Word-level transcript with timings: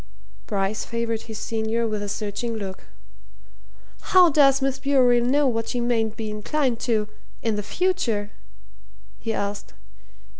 Bryce 0.47 0.83
favoured 0.83 1.21
his 1.29 1.37
senior 1.37 1.87
with 1.87 2.01
a 2.01 2.09
searching 2.09 2.55
look. 2.55 2.85
"How 4.11 4.31
does 4.31 4.59
Miss 4.59 4.79
Bewery 4.79 5.21
know 5.21 5.53
that 5.53 5.69
she 5.69 5.79
mayn't 5.79 6.17
be 6.17 6.31
inclined 6.31 6.79
to 6.89 7.07
in 7.43 7.55
the 7.55 7.61
future?" 7.61 8.31
he 9.19 9.31
asked. 9.31 9.75